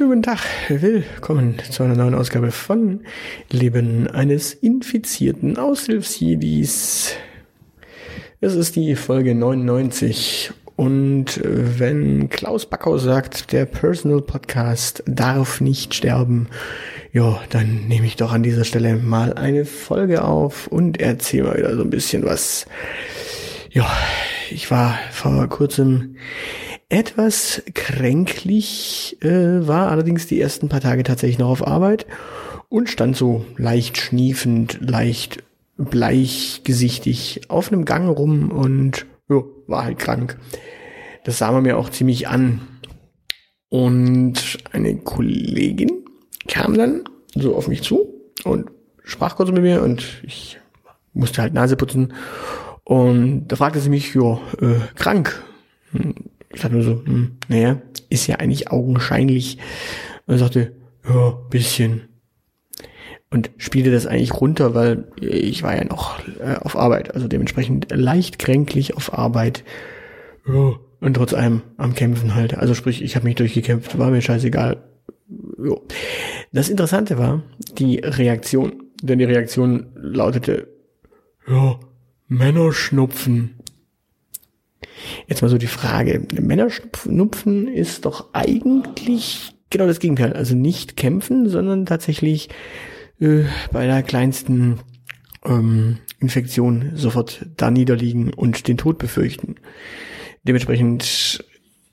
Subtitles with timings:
[0.00, 0.40] Schönen guten Tag.
[0.70, 3.00] Willkommen zu einer neuen Ausgabe von
[3.50, 7.16] Leben eines infizierten Aushilfsjedis.
[8.40, 15.92] Es ist die Folge 99 und wenn Klaus Backhaus sagt, der Personal Podcast darf nicht
[15.92, 16.48] sterben,
[17.12, 21.58] ja, dann nehme ich doch an dieser Stelle mal eine Folge auf und erzähle mal
[21.58, 22.64] wieder so ein bisschen was.
[23.70, 23.86] Ja,
[24.50, 26.16] ich war vor kurzem
[26.90, 32.06] etwas kränklich, äh, war allerdings die ersten paar Tage tatsächlich noch auf Arbeit
[32.68, 35.42] und stand so leicht schniefend, leicht
[35.78, 40.36] bleichgesichtig auf einem Gang rum und jo, war halt krank.
[41.24, 42.60] Das sah man mir auch ziemlich an.
[43.68, 46.04] Und eine Kollegin
[46.48, 47.04] kam dann
[47.34, 48.12] so auf mich zu
[48.44, 48.68] und
[49.04, 50.58] sprach kurz mit mir und ich
[51.12, 52.12] musste halt Nase putzen.
[52.82, 55.44] Und da fragte sie mich, ja, äh, krank.
[56.52, 59.58] Ich dachte nur so, hm, naja, ist ja eigentlich augenscheinlich.
[60.26, 60.72] Und er sagte,
[61.08, 62.02] ja, bisschen.
[63.30, 67.86] Und spielte das eigentlich runter, weil ich war ja noch äh, auf Arbeit, also dementsprechend
[67.92, 69.62] leicht kränklich auf Arbeit.
[70.46, 72.56] Ja, und trotz allem am Kämpfen halt.
[72.56, 74.82] Also sprich, ich habe mich durchgekämpft, war mir scheißegal.
[75.58, 75.82] Jo.
[76.52, 77.42] Das Interessante war
[77.78, 80.68] die Reaktion, denn die Reaktion lautete,
[81.46, 81.78] ja,
[82.26, 83.59] Männerschnupfen.
[85.26, 86.26] Jetzt mal so die Frage.
[86.40, 90.32] Männerschnupfen ist doch eigentlich genau das Gegenteil.
[90.32, 92.48] Also nicht kämpfen, sondern tatsächlich
[93.20, 94.80] äh, bei der kleinsten
[95.44, 99.56] ähm, Infektion sofort da niederliegen und den Tod befürchten.
[100.42, 101.44] Dementsprechend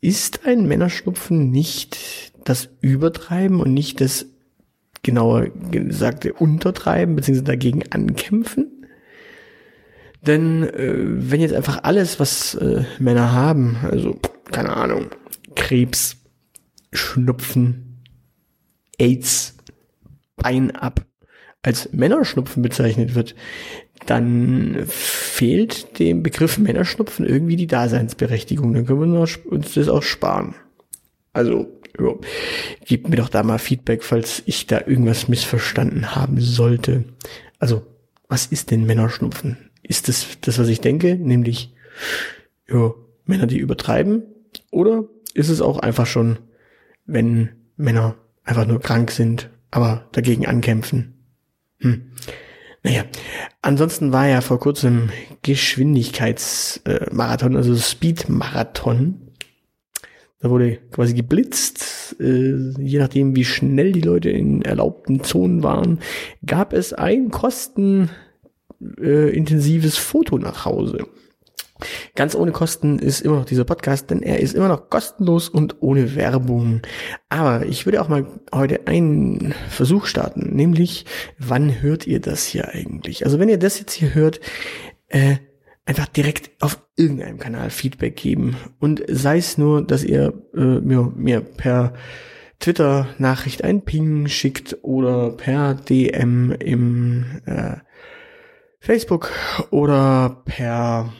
[0.00, 4.26] ist ein Männerschnupfen nicht das Übertreiben und nicht das
[5.02, 8.81] genauer gesagte Untertreiben beziehungsweise dagegen ankämpfen,
[10.22, 10.94] denn äh,
[11.30, 14.18] wenn jetzt einfach alles, was äh, Männer haben, also
[14.50, 15.10] keine Ahnung,
[15.54, 16.16] Krebs,
[16.92, 18.02] Schnupfen,
[18.98, 19.56] AIDS,
[20.36, 21.04] Bein ab,
[21.62, 23.34] als Männerschnupfen bezeichnet wird,
[24.06, 28.74] dann fehlt dem Begriff Männerschnupfen irgendwie die Daseinsberechtigung.
[28.74, 30.54] Dann können wir uns das auch sparen.
[31.32, 32.20] Also, jo,
[32.84, 37.04] gebt mir doch da mal Feedback, falls ich da irgendwas missverstanden haben sollte.
[37.58, 37.86] Also,
[38.28, 39.70] was ist denn Männerschnupfen?
[39.92, 41.74] Ist das das, was ich denke, nämlich
[42.66, 42.94] ja,
[43.26, 44.22] Männer, die übertreiben?
[44.70, 45.04] Oder
[45.34, 46.38] ist es auch einfach schon,
[47.04, 51.12] wenn Männer einfach nur krank sind, aber dagegen ankämpfen?
[51.80, 52.12] Hm.
[52.82, 53.04] Naja,
[53.60, 55.10] ansonsten war ja vor kurzem
[55.42, 59.28] Geschwindigkeitsmarathon, also Speedmarathon.
[60.40, 65.98] Da wurde quasi geblitzt, äh, je nachdem wie schnell die Leute in erlaubten Zonen waren,
[66.46, 68.08] gab es ein Kosten
[69.00, 71.06] äh, intensives Foto nach Hause.
[72.14, 75.82] Ganz ohne Kosten ist immer noch dieser Podcast, denn er ist immer noch kostenlos und
[75.82, 76.82] ohne Werbung.
[77.28, 81.06] Aber ich würde auch mal heute einen Versuch starten, nämlich,
[81.38, 83.24] wann hört ihr das hier eigentlich?
[83.24, 84.40] Also wenn ihr das jetzt hier hört,
[85.08, 85.36] äh,
[85.84, 88.56] einfach direkt auf irgendeinem Kanal Feedback geben.
[88.78, 91.94] Und sei es nur, dass ihr äh, mir, mir per
[92.60, 97.76] Twitter-Nachricht ein Ping schickt oder per DM im äh,
[98.82, 99.30] Facebook
[99.70, 101.12] oder per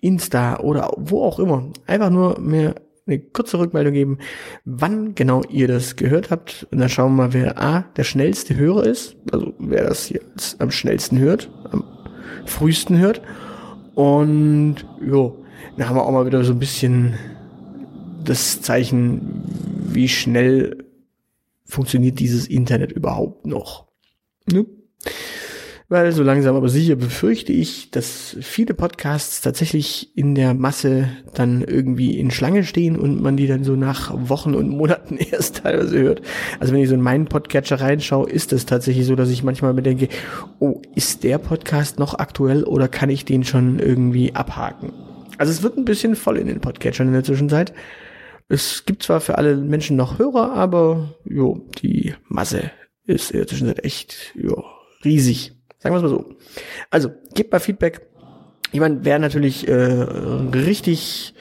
[0.00, 1.70] Insta oder wo auch immer.
[1.86, 2.74] Einfach nur mir
[3.06, 4.18] eine kurze Rückmeldung geben,
[4.64, 6.66] wann genau ihr das gehört habt.
[6.72, 9.14] Und dann schauen wir mal, wer A, der schnellste Hörer ist.
[9.30, 11.84] Also wer das jetzt am schnellsten hört, am
[12.44, 13.22] frühesten hört.
[13.94, 15.44] Und jo,
[15.76, 17.14] dann haben wir auch mal wieder so ein bisschen
[18.24, 19.44] das Zeichen,
[19.92, 20.84] wie schnell
[21.64, 23.86] funktioniert dieses Internet überhaupt noch.
[24.50, 24.66] Ne?
[25.88, 31.62] Weil so langsam aber sicher befürchte ich, dass viele Podcasts tatsächlich in der Masse dann
[31.62, 35.98] irgendwie in Schlange stehen und man die dann so nach Wochen und Monaten erst teilweise
[35.98, 36.22] hört.
[36.58, 39.74] Also wenn ich so in meinen Podcatcher reinschaue, ist es tatsächlich so, dass ich manchmal
[39.74, 40.08] mir denke,
[40.58, 44.92] oh, ist der Podcast noch aktuell oder kann ich den schon irgendwie abhaken?
[45.38, 47.72] Also es wird ein bisschen voll in den Podcatchern in der Zwischenzeit.
[48.48, 52.70] Es gibt zwar für alle Menschen noch Hörer, aber jo, die Masse
[53.04, 54.64] ist in der Zwischenzeit echt jo,
[55.04, 55.55] riesig.
[55.78, 56.36] Sagen wir es mal so.
[56.90, 58.06] Also, gebt mal Feedback.
[58.72, 61.34] Ich meine, wer natürlich äh, richtig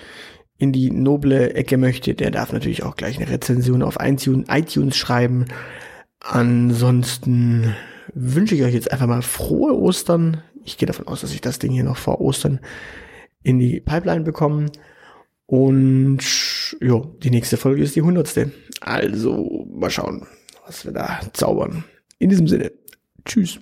[0.58, 5.46] in die noble Ecke möchte, der darf natürlich auch gleich eine Rezension auf iTunes schreiben.
[6.20, 7.76] Ansonsten
[8.14, 10.42] wünsche ich euch jetzt einfach mal frohe Ostern.
[10.64, 12.60] Ich gehe davon aus, dass ich das Ding hier noch vor Ostern
[13.44, 14.72] in die Pipeline bekomme.
[15.46, 16.20] Und
[16.82, 18.52] ja, die nächste Folge ist die hundertste.
[18.82, 20.26] Also mal schauen,
[20.66, 21.84] was wir da zaubern.
[22.18, 22.72] In diesem Sinne,
[23.26, 23.60] tschüss.